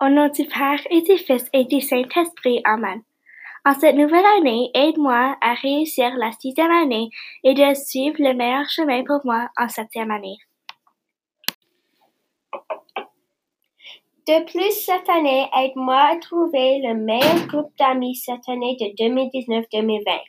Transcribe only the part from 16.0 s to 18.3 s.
à trouver le meilleur groupe d'amis